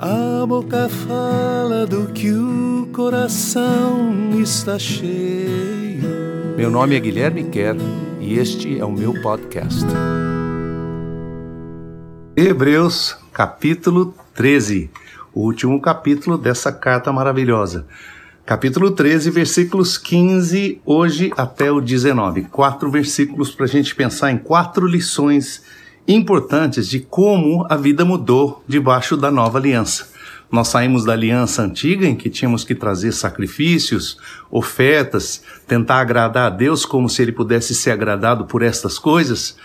A 0.00 0.46
boca 0.46 0.88
fala 0.88 1.84
do 1.84 2.12
que 2.12 2.30
o 2.30 2.88
coração 2.92 4.30
está 4.40 4.78
cheio. 4.78 6.54
Meu 6.56 6.70
nome 6.70 6.94
é 6.94 7.00
Guilherme 7.00 7.42
Kerr 7.42 7.76
e 8.20 8.38
este 8.38 8.78
é 8.78 8.84
o 8.84 8.92
meu 8.92 9.20
podcast. 9.20 9.84
Hebreus, 12.36 13.18
capítulo 13.32 14.14
13, 14.36 14.88
o 15.34 15.40
último 15.40 15.82
capítulo 15.82 16.38
dessa 16.38 16.70
carta 16.70 17.12
maravilhosa. 17.12 17.84
Capítulo 18.46 18.92
13, 18.92 19.32
versículos 19.32 19.98
15, 19.98 20.80
hoje 20.86 21.32
até 21.36 21.72
o 21.72 21.80
19. 21.80 22.44
Quatro 22.44 22.88
versículos 22.88 23.50
para 23.50 23.64
a 23.64 23.68
gente 23.68 23.96
pensar 23.96 24.30
em 24.30 24.38
quatro 24.38 24.86
lições 24.86 25.64
importantes 26.08 26.88
de 26.88 27.00
como 27.00 27.66
a 27.68 27.76
vida 27.76 28.02
mudou 28.02 28.64
debaixo 28.66 29.14
da 29.14 29.30
nova 29.30 29.58
aliança. 29.58 30.08
Nós 30.50 30.68
saímos 30.68 31.04
da 31.04 31.12
aliança 31.12 31.62
antiga 31.62 32.06
em 32.06 32.16
que 32.16 32.30
tínhamos 32.30 32.64
que 32.64 32.74
trazer 32.74 33.12
sacrifícios, 33.12 34.16
ofertas, 34.50 35.42
tentar 35.66 36.00
agradar 36.00 36.46
a 36.46 36.54
Deus 36.54 36.86
como 36.86 37.06
se 37.06 37.20
ele 37.20 37.32
pudesse 37.32 37.74
ser 37.74 37.90
agradado 37.90 38.46
por 38.46 38.62
estas 38.62 38.98
coisas, 38.98 39.56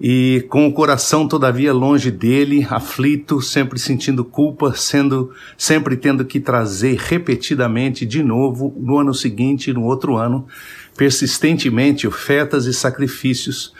e 0.00 0.44
com 0.48 0.66
o 0.66 0.72
coração 0.72 1.28
todavia 1.28 1.72
longe 1.72 2.10
dele, 2.10 2.66
aflito, 2.68 3.40
sempre 3.40 3.78
sentindo 3.78 4.24
culpa, 4.24 4.74
sendo 4.74 5.32
sempre 5.56 5.96
tendo 5.96 6.24
que 6.24 6.40
trazer 6.40 6.98
repetidamente 6.98 8.04
de 8.04 8.20
novo 8.20 8.74
no 8.76 8.98
ano 8.98 9.14
seguinte 9.14 9.72
no 9.72 9.84
outro 9.84 10.16
ano, 10.16 10.48
persistentemente 10.96 12.08
ofertas 12.08 12.66
e 12.66 12.74
sacrifícios 12.74 13.72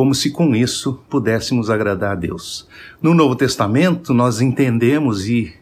como 0.00 0.14
se 0.14 0.30
com 0.30 0.56
isso 0.56 0.98
pudéssemos 1.10 1.68
agradar 1.68 2.12
a 2.12 2.14
Deus. 2.14 2.66
No 3.02 3.12
Novo 3.12 3.36
Testamento, 3.36 4.14
nós 4.14 4.40
entendemos 4.40 5.28
e 5.28 5.52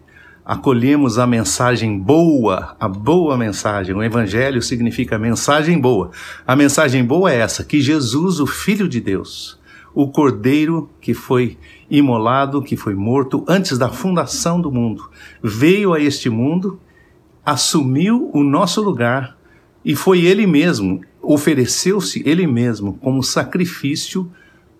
acolhemos 0.44 1.18
a 1.18 1.26
mensagem 1.26 1.98
boa, 1.98 2.76
a 2.78 2.86
boa 2.86 3.36
mensagem. 3.36 3.96
O 3.96 4.00
Evangelho 4.00 4.62
significa 4.62 5.18
mensagem 5.18 5.76
boa. 5.80 6.12
A 6.46 6.54
mensagem 6.54 7.04
boa 7.04 7.32
é 7.32 7.38
essa: 7.38 7.64
que 7.64 7.80
Jesus, 7.80 8.38
o 8.38 8.46
Filho 8.46 8.88
de 8.88 9.00
Deus, 9.00 9.58
o 9.92 10.06
Cordeiro 10.06 10.88
que 11.00 11.14
foi 11.14 11.58
imolado, 11.90 12.62
que 12.62 12.76
foi 12.76 12.94
morto 12.94 13.44
antes 13.48 13.76
da 13.76 13.88
fundação 13.88 14.60
do 14.60 14.70
mundo, 14.70 15.10
veio 15.42 15.92
a 15.92 16.00
este 16.00 16.30
mundo, 16.30 16.78
assumiu 17.44 18.30
o 18.32 18.44
nosso 18.44 18.80
lugar 18.80 19.36
e 19.84 19.96
foi 19.96 20.20
ele 20.24 20.46
mesmo, 20.46 21.00
ofereceu-se 21.22 22.22
ele 22.24 22.46
mesmo 22.46 22.94
como 22.94 23.22
sacrifício 23.22 24.30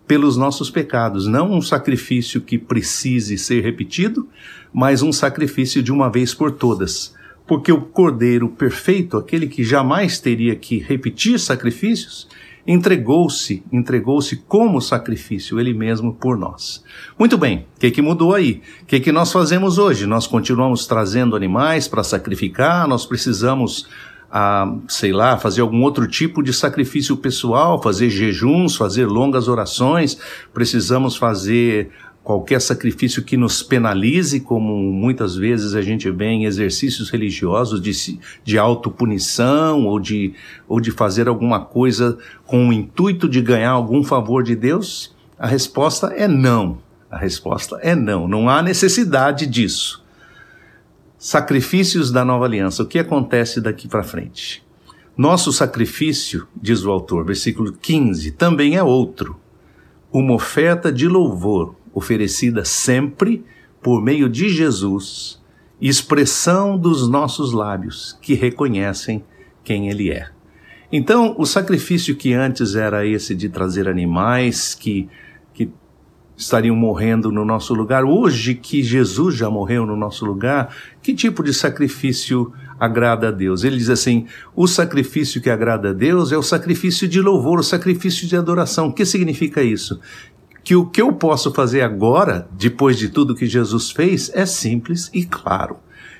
pelos 0.06 0.36
nossos 0.36 0.70
pecados. 0.70 1.26
Não 1.26 1.52
um 1.52 1.60
sacrifício 1.60 2.40
que 2.40 2.58
precise 2.58 3.36
ser 3.36 3.62
repetido, 3.62 4.26
mas 4.72 5.02
um 5.02 5.12
sacrifício 5.12 5.82
de 5.82 5.92
uma 5.92 6.10
vez 6.10 6.32
por 6.32 6.52
todas. 6.52 7.14
Porque 7.46 7.70
o 7.70 7.82
Cordeiro 7.82 8.48
perfeito, 8.48 9.16
aquele 9.16 9.46
que 9.46 9.62
jamais 9.62 10.18
teria 10.18 10.56
que 10.56 10.78
repetir 10.78 11.38
sacrifícios, 11.38 12.28
entregou-se, 12.66 13.62
entregou-se 13.72 14.36
como 14.36 14.80
sacrifício, 14.80 15.58
ele 15.58 15.72
mesmo 15.72 16.12
por 16.12 16.36
nós. 16.36 16.84
Muito 17.18 17.38
bem, 17.38 17.66
o 17.76 17.80
que, 17.80 17.90
que 17.90 18.02
mudou 18.02 18.34
aí? 18.34 18.60
O 18.82 18.86
que, 18.86 19.00
que 19.00 19.10
nós 19.10 19.32
fazemos 19.32 19.78
hoje? 19.78 20.04
Nós 20.04 20.26
continuamos 20.26 20.86
trazendo 20.86 21.34
animais 21.34 21.88
para 21.88 22.04
sacrificar, 22.04 22.86
nós 22.86 23.06
precisamos 23.06 23.88
a, 24.30 24.76
sei 24.88 25.12
lá, 25.12 25.38
fazer 25.38 25.60
algum 25.60 25.82
outro 25.82 26.06
tipo 26.06 26.42
de 26.42 26.52
sacrifício 26.52 27.16
pessoal, 27.16 27.82
fazer 27.82 28.10
jejuns, 28.10 28.76
fazer 28.76 29.06
longas 29.06 29.48
orações, 29.48 30.18
precisamos 30.52 31.16
fazer 31.16 31.90
qualquer 32.28 32.60
sacrifício 32.60 33.24
que 33.24 33.38
nos 33.38 33.62
penalize, 33.62 34.40
como 34.40 34.76
muitas 34.92 35.34
vezes 35.34 35.74
a 35.74 35.80
gente 35.80 36.10
vê 36.10 36.26
em 36.26 36.44
exercícios 36.44 37.08
religiosos 37.08 37.80
de, 37.80 38.20
de 38.44 38.58
autopunição 38.58 39.86
ou 39.86 39.98
de, 39.98 40.34
ou 40.68 40.78
de 40.78 40.90
fazer 40.90 41.26
alguma 41.26 41.60
coisa 41.60 42.18
com 42.44 42.68
o 42.68 42.72
intuito 42.72 43.26
de 43.26 43.40
ganhar 43.40 43.70
algum 43.70 44.04
favor 44.04 44.42
de 44.42 44.54
Deus? 44.54 45.16
A 45.38 45.46
resposta 45.46 46.08
é 46.08 46.28
não. 46.28 46.76
A 47.10 47.16
resposta 47.16 47.78
é 47.80 47.96
não. 47.96 48.28
Não 48.28 48.46
há 48.50 48.62
necessidade 48.62 49.46
disso. 49.46 50.04
Sacrifícios 51.18 52.12
da 52.12 52.24
nova 52.24 52.44
aliança. 52.44 52.84
O 52.84 52.86
que 52.86 52.96
acontece 52.96 53.60
daqui 53.60 53.88
para 53.88 54.04
frente? 54.04 54.64
Nosso 55.16 55.52
sacrifício, 55.52 56.46
diz 56.54 56.84
o 56.84 56.92
autor, 56.92 57.24
versículo 57.24 57.72
15, 57.72 58.30
também 58.30 58.76
é 58.76 58.82
outro. 58.84 59.36
Uma 60.12 60.34
oferta 60.34 60.92
de 60.92 61.08
louvor, 61.08 61.74
oferecida 61.92 62.64
sempre 62.64 63.44
por 63.82 64.00
meio 64.00 64.28
de 64.28 64.48
Jesus, 64.48 65.42
expressão 65.80 66.78
dos 66.78 67.08
nossos 67.08 67.52
lábios 67.52 68.16
que 68.22 68.34
reconhecem 68.34 69.24
quem 69.64 69.88
Ele 69.88 70.12
é. 70.12 70.28
Então, 70.92 71.34
o 71.36 71.44
sacrifício 71.44 72.14
que 72.14 72.32
antes 72.32 72.76
era 72.76 73.04
esse 73.04 73.34
de 73.34 73.48
trazer 73.48 73.88
animais 73.88 74.72
que 74.72 75.08
estariam 76.38 76.76
morrendo 76.76 77.32
no 77.32 77.44
nosso 77.44 77.74
lugar. 77.74 78.04
Hoje 78.04 78.54
que 78.54 78.82
Jesus 78.82 79.34
já 79.34 79.50
morreu 79.50 79.84
no 79.84 79.96
nosso 79.96 80.24
lugar, 80.24 80.74
que 81.02 81.12
tipo 81.12 81.42
de 81.42 81.52
sacrifício 81.52 82.52
agrada 82.78 83.28
a 83.28 83.30
Deus? 83.32 83.64
Ele 83.64 83.76
diz 83.76 83.90
assim: 83.90 84.26
o 84.54 84.68
sacrifício 84.68 85.42
que 85.42 85.50
agrada 85.50 85.90
a 85.90 85.92
Deus 85.92 86.30
é 86.30 86.38
o 86.38 86.42
sacrifício 86.42 87.08
de 87.08 87.20
louvor, 87.20 87.58
o 87.58 87.64
sacrifício 87.64 88.28
de 88.28 88.36
adoração. 88.36 88.86
O 88.86 88.92
que 88.92 89.04
significa 89.04 89.62
isso? 89.62 90.00
Que 90.62 90.76
o 90.76 90.86
que 90.86 91.02
eu 91.02 91.12
posso 91.12 91.52
fazer 91.52 91.80
agora, 91.80 92.48
depois 92.52 92.96
de 92.96 93.08
tudo 93.08 93.34
que 93.34 93.46
Jesus 93.46 93.90
fez, 93.90 94.30
é 94.32 94.46
simples 94.46 95.10
e 95.12 95.24
claro 95.24 95.76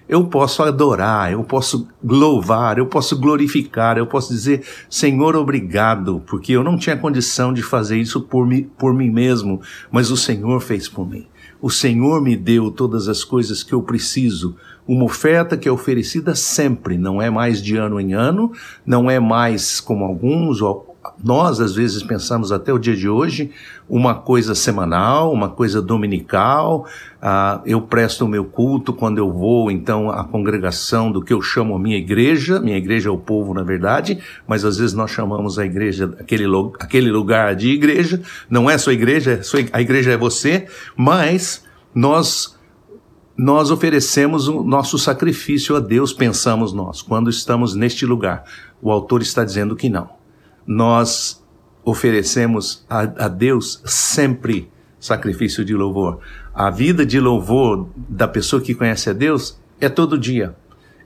eu 0.09 0.25
posso 0.25 0.63
adorar, 0.63 1.31
eu 1.31 1.45
posso 1.45 1.87
louvar, 2.03 2.79
eu 2.79 2.87
posso 2.87 3.19
glorificar, 3.19 3.99
eu 3.99 4.07
posso 4.07 4.33
dizer, 4.33 4.65
Senhor, 4.89 5.37
obrigado, 5.37 6.23
porque 6.27 6.53
eu 6.53 6.65
não 6.65 6.79
tinha 6.79 6.97
condição 6.97 7.53
de 7.53 7.63
fazer 7.63 7.99
isso 7.99 8.23
por, 8.23 8.47
mim, 8.47 8.63
por 8.79 8.95
mim 8.95 9.11
mesmo, 9.11 9.61
mas 9.91 10.11
o 10.11 10.17
Senhor 10.17 10.61
fez 10.61 10.89
por 10.89 11.09
mim. 11.09 11.27
O 11.61 11.71
Senhor 11.71 12.23
me 12.23 12.37
deu 12.37 12.71
todas 12.71 13.09
as 13.09 13.25
coisas 13.25 13.65
que 13.65 13.73
eu 13.73 13.83
preciso. 13.83 14.57
Uma 14.87 15.05
oferta 15.05 15.57
que 15.57 15.69
é 15.69 15.73
oferecida 15.73 16.35
sempre, 16.35 16.97
não 16.97 17.21
é 17.21 17.29
mais 17.29 17.61
de 17.61 17.77
ano 17.77 18.01
em 18.01 18.15
ano, 18.15 18.53
não 18.87 19.11
é 19.11 19.19
mais 19.19 19.81
como 19.81 20.05
alguns, 20.05 20.61
nós 21.23 21.61
às 21.61 21.75
vezes 21.75 22.03
pensamos 22.03 22.53
até 22.53 22.73
o 22.73 22.79
dia 22.79 22.97
de 22.97 23.09
hoje 23.09 23.51
uma 23.89 24.15
coisa 24.15 24.55
semanal, 24.55 25.33
uma 25.33 25.49
coisa 25.49 25.81
dominical. 25.81 26.87
Uh, 27.19 27.61
eu 27.65 27.81
presto 27.81 28.25
o 28.25 28.29
meu 28.29 28.45
culto 28.45 28.93
quando 28.93 29.19
eu 29.19 29.33
vou, 29.33 29.71
então, 29.71 30.11
à 30.11 30.25
congregação 30.25 31.11
do 31.11 31.23
que 31.23 31.33
eu 31.33 31.41
chamo 31.41 31.79
minha 31.79 31.97
igreja. 31.97 32.61
Minha 32.61 32.77
igreja 32.77 33.09
é 33.09 33.13
o 33.13 33.19
povo, 33.19 33.55
na 33.55 33.63
verdade, 33.63 34.19
mas 34.47 34.65
às 34.65 34.79
vezes 34.79 34.95
nós 34.95 35.11
chamamos 35.11 35.59
a 35.59 35.65
igreja, 35.65 36.15
aquele, 36.19 36.45
aquele 36.79 37.11
lugar 37.11 37.55
de 37.55 37.71
igreja. 37.71 38.21
Não 38.49 38.69
é 38.69 38.77
sua 38.77 38.93
igreja, 38.93 39.41
a 39.73 39.81
igreja 39.81 40.13
é 40.13 40.17
você, 40.17 40.67
mas 40.97 41.65
nós 41.95 42.57
nós 43.37 43.71
oferecemos 43.71 44.49
o 44.49 44.65
nosso 44.65 44.99
sacrifício 44.99 45.77
a 45.77 45.81
Deus, 45.81 46.13
pensamos 46.13 46.73
nós, 46.73 47.01
quando 47.03 47.31
estamos 47.31 47.73
neste 47.73 48.05
lugar. 48.05 48.43
O 48.83 48.91
autor 48.91 49.23
está 49.23 49.45
dizendo 49.45 49.77
que 49.77 49.89
não 49.89 50.18
nós 50.69 51.43
oferecemos 51.83 52.85
a, 52.91 53.01
a 53.25 53.29
Deus 53.29 53.81
sempre 53.87 54.71
sacrifício 55.01 55.65
de 55.65 55.75
louvor. 55.75 56.19
A 56.55 56.71
vida 56.71 57.07
de 57.07 57.19
louvor 57.19 57.89
da 57.97 58.29
pessoa 58.29 58.61
que 58.61 58.75
conhece 58.75 59.09
a 59.09 59.15
Deus 59.15 59.59
é 59.81 59.89
todo 59.89 60.19
dia. 60.19 60.55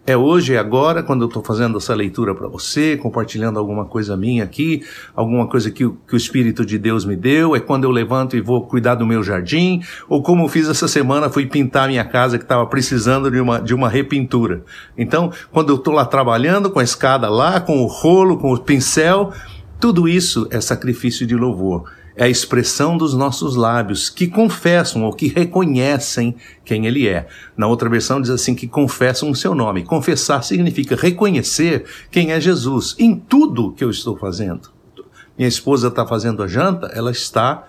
É 0.05 0.17
hoje, 0.17 0.55
é 0.55 0.59
agora, 0.59 1.01
quando 1.01 1.23
eu 1.23 1.29
estou 1.29 1.45
fazendo 1.45 1.79
essa 1.79 1.95
leitura 1.95 2.35
para 2.35 2.49
você, 2.49 2.97
compartilhando 2.97 3.57
alguma 3.57 3.85
coisa 3.85 4.17
minha 4.17 4.43
aqui, 4.43 4.83
alguma 5.15 5.47
coisa 5.47 5.71
que, 5.71 5.89
que 5.89 6.15
o 6.15 6.17
Espírito 6.17 6.67
de 6.67 6.77
Deus 6.77 7.05
me 7.05 7.15
deu, 7.15 7.55
é 7.55 7.61
quando 7.61 7.85
eu 7.85 7.91
levanto 7.93 8.37
e 8.37 8.41
vou 8.41 8.67
cuidar 8.67 8.97
do 8.97 9.07
meu 9.07 9.23
jardim, 9.23 9.81
ou 10.09 10.21
como 10.21 10.43
eu 10.43 10.49
fiz 10.49 10.69
essa 10.69 10.89
semana, 10.89 11.31
fui 11.31 11.47
pintar 11.47 11.87
minha 11.87 12.05
casa 12.05 12.37
que 12.37 12.43
estava 12.43 12.67
precisando 12.67 13.31
de 13.31 13.39
uma, 13.39 13.61
de 13.61 13.73
uma 13.73 13.89
repintura. 13.89 14.65
Então, 14.99 15.31
quando 15.53 15.69
eu 15.69 15.77
estou 15.77 15.95
lá 15.95 16.05
trabalhando 16.05 16.69
com 16.69 16.81
a 16.81 16.85
escada 16.85 17.31
lá, 17.31 17.61
com 17.61 17.81
o 17.81 17.87
rolo, 17.87 18.39
com 18.39 18.53
o 18.53 18.59
pincel, 18.59 19.33
tudo 19.83 20.09
isso 20.09 20.47
é 20.53 20.61
sacrifício 20.61 21.27
de 21.27 21.35
louvor. 21.35 21.91
É 22.15 22.27
a 22.27 22.29
expressão 22.29 22.97
dos 22.97 23.15
nossos 23.15 23.57
lábios 23.57 24.09
que 24.09 24.29
confessam 24.29 25.03
ou 25.03 25.13
que 25.13 25.27
reconhecem 25.27 26.37
quem 26.65 26.87
Ele 26.87 27.09
é. 27.09 27.27
Na 27.57 27.67
outra 27.67 27.89
versão 27.89 28.21
diz 28.21 28.31
assim: 28.31 28.55
que 28.55 28.69
confessam 28.69 29.29
o 29.29 29.35
seu 29.35 29.57
nome. 29.57 29.83
Confessar 29.83 30.45
significa 30.45 30.95
reconhecer 30.95 31.85
quem 32.13 32.31
é 32.31 32.41
Jesus 32.41 32.95
em 32.97 33.17
tudo 33.17 33.73
que 33.73 33.83
eu 33.83 33.91
estou 33.91 34.17
fazendo. 34.17 34.71
Minha 35.37 35.49
esposa 35.49 35.89
está 35.89 36.07
fazendo 36.07 36.45
a 36.45 36.47
janta, 36.47 36.87
ela 36.95 37.11
está 37.11 37.67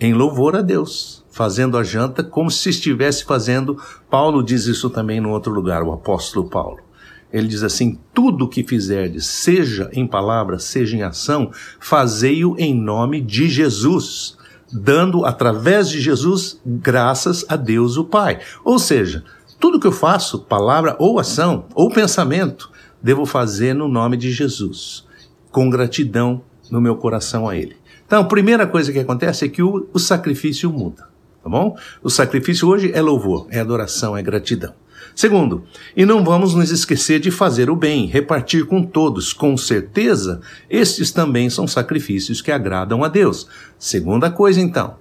em 0.00 0.12
louvor 0.12 0.56
a 0.56 0.60
Deus, 0.60 1.24
fazendo 1.30 1.78
a 1.78 1.84
janta 1.84 2.24
como 2.24 2.50
se 2.50 2.70
estivesse 2.70 3.24
fazendo. 3.24 3.80
Paulo 4.10 4.42
diz 4.42 4.66
isso 4.66 4.90
também 4.90 5.20
no 5.20 5.30
outro 5.30 5.52
lugar, 5.52 5.84
o 5.84 5.92
apóstolo 5.92 6.50
Paulo. 6.50 6.87
Ele 7.32 7.48
diz 7.48 7.62
assim: 7.62 7.98
tudo 8.14 8.44
o 8.44 8.48
que 8.48 8.62
fizerdes, 8.62 9.26
seja 9.26 9.90
em 9.92 10.06
palavra, 10.06 10.58
seja 10.58 10.96
em 10.96 11.02
ação, 11.02 11.50
fazei-o 11.78 12.56
em 12.58 12.74
nome 12.74 13.20
de 13.20 13.48
Jesus, 13.48 14.36
dando 14.72 15.24
através 15.24 15.88
de 15.88 16.00
Jesus 16.00 16.60
graças 16.64 17.44
a 17.48 17.56
Deus 17.56 17.96
o 17.96 18.04
Pai. 18.04 18.40
Ou 18.64 18.78
seja, 18.78 19.24
tudo 19.60 19.80
que 19.80 19.86
eu 19.86 19.92
faço, 19.92 20.40
palavra 20.40 20.96
ou 20.98 21.18
ação 21.18 21.66
ou 21.74 21.90
pensamento, 21.90 22.70
devo 23.02 23.26
fazer 23.26 23.74
no 23.74 23.88
nome 23.88 24.16
de 24.16 24.30
Jesus, 24.30 25.04
com 25.50 25.68
gratidão 25.68 26.42
no 26.70 26.80
meu 26.80 26.96
coração 26.96 27.48
a 27.48 27.56
Ele. 27.56 27.76
Então, 28.06 28.22
a 28.22 28.24
primeira 28.24 28.66
coisa 28.66 28.92
que 28.92 28.98
acontece 28.98 29.44
é 29.44 29.48
que 29.48 29.62
o, 29.62 29.86
o 29.92 29.98
sacrifício 29.98 30.72
muda, 30.72 31.08
tá 31.42 31.50
bom? 31.50 31.76
O 32.02 32.08
sacrifício 32.08 32.66
hoje 32.66 32.90
é 32.94 33.02
louvor, 33.02 33.46
é 33.50 33.60
adoração, 33.60 34.16
é 34.16 34.22
gratidão. 34.22 34.72
Segundo, 35.14 35.64
e 35.96 36.04
não 36.04 36.24
vamos 36.24 36.54
nos 36.54 36.70
esquecer 36.70 37.20
de 37.20 37.30
fazer 37.30 37.70
o 37.70 37.76
bem, 37.76 38.06
repartir 38.06 38.66
com 38.66 38.82
todos, 38.82 39.32
com 39.32 39.56
certeza, 39.56 40.40
estes 40.70 41.10
também 41.10 41.50
são 41.50 41.66
sacrifícios 41.66 42.40
que 42.40 42.52
agradam 42.52 43.02
a 43.02 43.08
Deus. 43.08 43.48
Segunda 43.78 44.30
coisa, 44.30 44.60
então, 44.60 44.96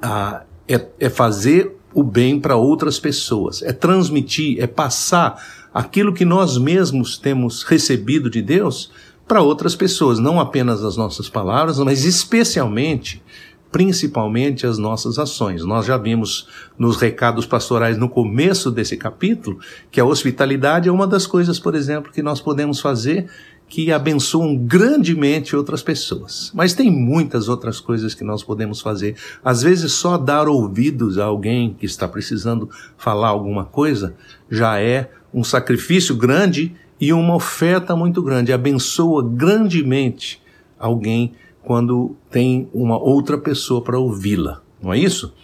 ah, 0.00 0.42
é, 0.68 0.86
é 0.98 1.10
fazer 1.10 1.76
o 1.92 2.02
bem 2.02 2.40
para 2.40 2.56
outras 2.56 2.98
pessoas, 2.98 3.62
é 3.62 3.72
transmitir, 3.72 4.62
é 4.62 4.66
passar 4.66 5.42
aquilo 5.74 6.12
que 6.12 6.24
nós 6.24 6.56
mesmos 6.56 7.18
temos 7.18 7.62
recebido 7.62 8.30
de 8.30 8.40
Deus 8.40 8.90
para 9.26 9.42
outras 9.42 9.76
pessoas, 9.76 10.18
não 10.18 10.40
apenas 10.40 10.82
as 10.82 10.96
nossas 10.96 11.28
palavras, 11.28 11.78
mas 11.78 12.04
especialmente 12.04 13.22
principalmente 13.70 14.66
as 14.66 14.78
nossas 14.78 15.18
ações. 15.18 15.64
Nós 15.64 15.86
já 15.86 15.96
vimos 15.96 16.48
nos 16.78 16.96
recados 16.96 17.46
pastorais 17.46 17.96
no 17.96 18.08
começo 18.08 18.70
desse 18.70 18.96
capítulo 18.96 19.58
que 19.90 20.00
a 20.00 20.04
hospitalidade 20.04 20.88
é 20.88 20.92
uma 20.92 21.06
das 21.06 21.26
coisas, 21.26 21.58
por 21.58 21.74
exemplo, 21.74 22.12
que 22.12 22.22
nós 22.22 22.40
podemos 22.40 22.80
fazer 22.80 23.28
que 23.70 23.92
abençoam 23.92 24.56
grandemente 24.56 25.54
outras 25.54 25.80
pessoas. 25.80 26.50
Mas 26.52 26.74
tem 26.74 26.90
muitas 26.90 27.48
outras 27.48 27.78
coisas 27.78 28.14
que 28.14 28.24
nós 28.24 28.42
podemos 28.42 28.80
fazer. 28.80 29.14
Às 29.44 29.62
vezes, 29.62 29.92
só 29.92 30.18
dar 30.18 30.48
ouvidos 30.48 31.18
a 31.18 31.24
alguém 31.24 31.72
que 31.78 31.86
está 31.86 32.08
precisando 32.08 32.68
falar 32.98 33.28
alguma 33.28 33.64
coisa 33.64 34.16
já 34.50 34.80
é 34.80 35.08
um 35.32 35.44
sacrifício 35.44 36.16
grande 36.16 36.74
e 37.00 37.12
uma 37.12 37.36
oferta 37.36 37.94
muito 37.94 38.20
grande. 38.20 38.52
Abençoa 38.52 39.22
grandemente 39.24 40.42
alguém 40.76 41.32
quando 41.62 42.16
tem 42.30 42.68
uma 42.72 42.98
outra 42.98 43.38
pessoa 43.38 43.82
para 43.82 43.98
ouvi-la, 43.98 44.62
não 44.82 44.92
é 44.92 44.98
isso? 44.98 45.34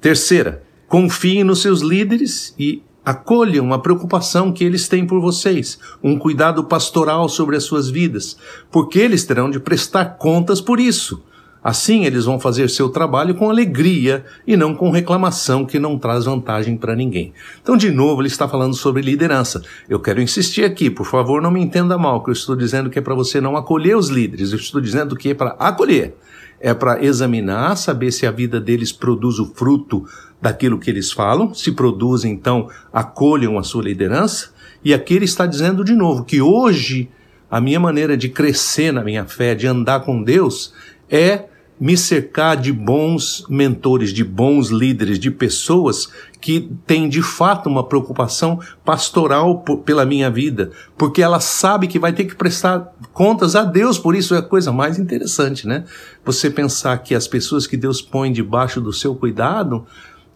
Terceira, 0.00 0.62
confiem 0.88 1.44
nos 1.44 1.62
seus 1.62 1.80
líderes 1.80 2.54
e 2.58 2.82
acolham 3.04 3.72
a 3.72 3.78
preocupação 3.78 4.52
que 4.52 4.64
eles 4.64 4.88
têm 4.88 5.06
por 5.06 5.20
vocês, 5.20 5.78
um 6.02 6.18
cuidado 6.18 6.64
pastoral 6.64 7.28
sobre 7.28 7.56
as 7.56 7.64
suas 7.64 7.88
vidas, 7.88 8.36
porque 8.70 8.98
eles 8.98 9.24
terão 9.24 9.50
de 9.50 9.58
prestar 9.58 10.16
contas 10.18 10.60
por 10.60 10.78
isso. 10.78 11.22
Assim, 11.62 12.04
eles 12.04 12.24
vão 12.24 12.40
fazer 12.40 12.68
seu 12.68 12.88
trabalho 12.88 13.36
com 13.36 13.48
alegria 13.48 14.24
e 14.44 14.56
não 14.56 14.74
com 14.74 14.90
reclamação 14.90 15.64
que 15.64 15.78
não 15.78 15.96
traz 15.96 16.24
vantagem 16.24 16.76
para 16.76 16.96
ninguém. 16.96 17.32
Então, 17.62 17.76
de 17.76 17.90
novo, 17.90 18.20
ele 18.20 18.28
está 18.28 18.48
falando 18.48 18.74
sobre 18.74 19.00
liderança. 19.00 19.62
Eu 19.88 20.00
quero 20.00 20.20
insistir 20.20 20.64
aqui, 20.64 20.90
por 20.90 21.06
favor, 21.06 21.40
não 21.40 21.52
me 21.52 21.60
entenda 21.60 21.96
mal, 21.96 22.22
que 22.22 22.30
eu 22.30 22.32
estou 22.32 22.56
dizendo 22.56 22.90
que 22.90 22.98
é 22.98 23.02
para 23.02 23.14
você 23.14 23.40
não 23.40 23.56
acolher 23.56 23.96
os 23.96 24.08
líderes, 24.08 24.50
eu 24.50 24.58
estou 24.58 24.80
dizendo 24.80 25.14
que 25.14 25.30
é 25.30 25.34
para 25.34 25.50
acolher. 25.58 26.16
É 26.60 26.72
para 26.74 27.04
examinar, 27.04 27.76
saber 27.76 28.12
se 28.12 28.24
a 28.26 28.30
vida 28.30 28.60
deles 28.60 28.92
produz 28.92 29.38
o 29.38 29.52
fruto 29.52 30.04
daquilo 30.40 30.78
que 30.78 30.90
eles 30.90 31.10
falam, 31.12 31.54
se 31.54 31.72
produz, 31.72 32.24
então 32.24 32.68
acolham 32.92 33.58
a 33.58 33.62
sua 33.62 33.82
liderança. 33.82 34.50
E 34.84 34.92
aqui 34.92 35.14
ele 35.14 35.24
está 35.24 35.46
dizendo 35.46 35.84
de 35.84 35.94
novo 35.94 36.24
que 36.24 36.40
hoje 36.40 37.08
a 37.50 37.60
minha 37.60 37.78
maneira 37.78 38.16
de 38.16 38.28
crescer 38.28 38.92
na 38.92 39.04
minha 39.04 39.24
fé, 39.26 39.54
de 39.54 39.66
andar 39.66 40.00
com 40.00 40.22
Deus, 40.22 40.72
é 41.10 41.44
me 41.82 41.96
cercar 41.96 42.56
de 42.56 42.72
bons 42.72 43.44
mentores, 43.48 44.12
de 44.12 44.22
bons 44.22 44.68
líderes, 44.68 45.18
de 45.18 45.32
pessoas 45.32 46.08
que 46.40 46.70
têm 46.86 47.08
de 47.08 47.20
fato 47.20 47.68
uma 47.68 47.82
preocupação 47.82 48.60
pastoral 48.84 49.58
por, 49.62 49.78
pela 49.78 50.06
minha 50.06 50.30
vida, 50.30 50.70
porque 50.96 51.20
ela 51.20 51.40
sabe 51.40 51.88
que 51.88 51.98
vai 51.98 52.12
ter 52.12 52.26
que 52.26 52.36
prestar 52.36 52.94
contas 53.12 53.56
a 53.56 53.64
Deus, 53.64 53.98
por 53.98 54.14
isso 54.14 54.32
é 54.32 54.38
a 54.38 54.42
coisa 54.42 54.70
mais 54.70 54.96
interessante, 54.96 55.66
né? 55.66 55.82
Você 56.24 56.48
pensar 56.48 56.96
que 56.98 57.16
as 57.16 57.26
pessoas 57.26 57.66
que 57.66 57.76
Deus 57.76 58.00
põe 58.00 58.30
debaixo 58.30 58.80
do 58.80 58.92
seu 58.92 59.16
cuidado 59.16 59.84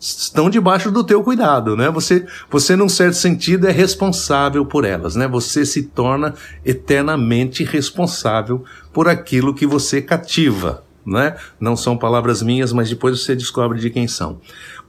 estão 0.01 0.51
debaixo 0.51 0.91
do 0.91 1.05
teu 1.05 1.23
cuidado, 1.23 1.77
né? 1.77 1.89
Você, 1.91 2.27
você 2.51 2.75
num 2.75 2.89
certo 2.89 3.15
sentido 3.15 3.69
é 3.69 3.71
responsável 3.71 4.67
por 4.67 4.85
elas, 4.85 5.15
né? 5.15 5.29
Você 5.29 5.65
se 5.65 5.85
torna 5.85 6.35
eternamente 6.65 7.63
responsável 7.63 8.65
por 8.93 9.07
aquilo 9.07 9.55
que 9.55 9.65
você 9.65 10.03
cativa, 10.03 10.85
né? 11.07 11.37
Não 11.61 11.77
são 11.77 11.97
palavras 11.97 12.43
minhas, 12.43 12.73
mas 12.73 12.91
depois 12.91 13.21
você 13.21 13.37
descobre 13.37 13.79
de 13.79 13.91
quem 13.91 14.09
são. 14.09 14.41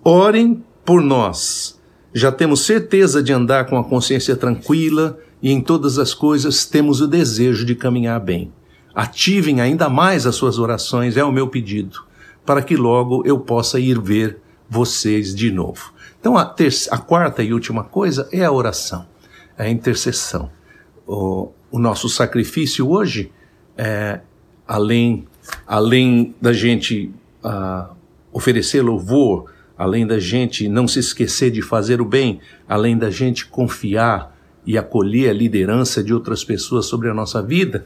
Orem 0.04 0.64
por 0.84 1.02
nós. 1.02 1.80
Já 2.14 2.32
temos 2.32 2.66
certeza 2.66 3.22
de 3.22 3.32
andar 3.32 3.66
com 3.66 3.78
a 3.78 3.84
consciência 3.84 4.36
tranquila 4.36 5.20
e 5.42 5.52
em 5.52 5.62
todas 5.62 6.00
as 6.00 6.14
coisas 6.14 6.66
temos 6.66 7.02
o 7.02 7.08
desejo 7.08 7.64
de 7.64 7.76
caminhar 7.76 8.20
bem. 8.20 8.52
Ativem 8.96 9.62
ainda 9.62 9.88
mais 9.90 10.26
as 10.26 10.36
suas 10.36 10.58
orações, 10.58 11.18
é 11.18 11.24
o 11.24 11.32
meu 11.32 11.48
pedido, 11.48 12.04
para 12.44 12.64
que 12.64 12.76
logo 12.76 13.22
eu 13.26 13.40
possa 13.40 13.80
ir 13.80 14.00
ver 14.02 14.40
vocês 14.68 15.36
de 15.36 15.52
novo. 15.52 15.94
Então, 16.20 16.36
a, 16.36 16.56
a 16.92 16.98
quarta 16.98 17.44
e 17.44 17.54
última 17.54 17.84
coisa 17.84 18.28
é 18.32 18.44
a 18.44 18.52
oração, 18.52 19.06
é 19.56 19.66
a 19.66 19.70
intercessão. 19.70 20.50
O, 21.06 21.52
o 21.70 21.78
nosso 21.78 22.10
sacrifício 22.10 22.90
hoje, 22.90 23.32
é, 23.78 24.22
além 24.68 25.28
além 25.66 26.36
da 26.42 26.54
gente 26.54 27.12
uh, 27.44 27.94
oferecer 28.32 28.82
louvor, 28.82 29.52
além 29.78 30.06
da 30.06 30.20
gente 30.20 30.68
não 30.68 30.88
se 30.88 31.00
esquecer 31.00 31.52
de 31.52 31.62
fazer 31.62 32.02
o 32.02 32.06
bem, 32.06 32.40
além 32.68 32.98
da 32.98 33.10
gente 33.10 33.46
confiar 33.46 34.36
e 34.66 34.78
acolher 34.78 35.30
a 35.30 35.34
liderança 35.34 36.04
de 36.04 36.14
outras 36.14 36.44
pessoas 36.44 36.86
sobre 36.86 37.10
a 37.10 37.14
nossa 37.14 37.42
vida, 37.42 37.86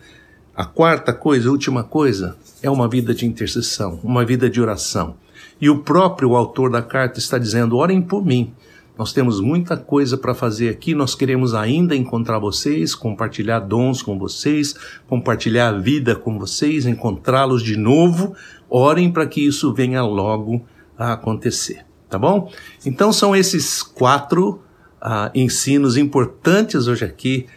a 0.55 0.65
quarta 0.65 1.13
coisa, 1.13 1.47
a 1.47 1.51
última 1.51 1.83
coisa, 1.83 2.35
é 2.61 2.69
uma 2.69 2.87
vida 2.87 3.13
de 3.13 3.25
intercessão, 3.25 3.99
uma 4.03 4.25
vida 4.25 4.49
de 4.49 4.61
oração. 4.61 5.15
E 5.59 5.69
o 5.69 5.79
próprio 5.79 6.35
autor 6.35 6.71
da 6.71 6.81
carta 6.81 7.19
está 7.19 7.37
dizendo: 7.37 7.77
orem 7.77 8.01
por 8.01 8.25
mim, 8.25 8.53
nós 8.97 9.13
temos 9.13 9.39
muita 9.39 9.77
coisa 9.77 10.17
para 10.17 10.35
fazer 10.35 10.69
aqui, 10.69 10.93
nós 10.93 11.15
queremos 11.15 11.53
ainda 11.53 11.95
encontrar 11.95 12.39
vocês, 12.39 12.93
compartilhar 12.93 13.59
dons 13.59 14.01
com 14.01 14.19
vocês, 14.19 14.75
compartilhar 15.07 15.69
a 15.69 15.77
vida 15.77 16.15
com 16.15 16.37
vocês, 16.37 16.85
encontrá-los 16.85 17.63
de 17.63 17.77
novo. 17.77 18.35
Orem 18.69 19.11
para 19.11 19.25
que 19.25 19.45
isso 19.45 19.73
venha 19.73 20.03
logo 20.03 20.63
a 20.97 21.13
acontecer, 21.13 21.85
tá 22.09 22.19
bom? 22.19 22.51
Então 22.85 23.11
são 23.11 23.35
esses 23.35 23.81
quatro 23.81 24.61
uh, 25.01 25.31
ensinos 25.33 25.97
importantes 25.97 26.87
hoje 26.87 27.05
aqui. 27.05 27.47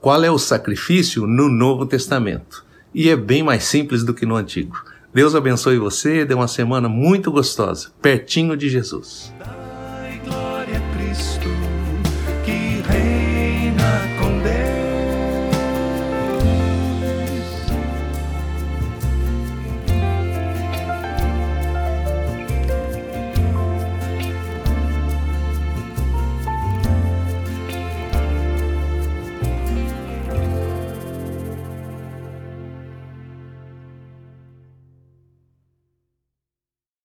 Qual 0.00 0.22
é 0.24 0.30
o 0.30 0.38
sacrifício 0.38 1.26
no 1.26 1.48
Novo 1.48 1.86
Testamento? 1.86 2.66
E 2.92 3.08
é 3.08 3.16
bem 3.16 3.42
mais 3.42 3.64
simples 3.64 4.02
do 4.02 4.12
que 4.12 4.26
no 4.26 4.34
Antigo. 4.34 4.76
Deus 5.14 5.34
abençoe 5.34 5.78
você, 5.78 6.24
dê 6.24 6.34
uma 6.34 6.48
semana 6.48 6.88
muito 6.88 7.30
gostosa, 7.30 7.90
pertinho 8.00 8.56
de 8.56 8.68
Jesus. 8.68 9.32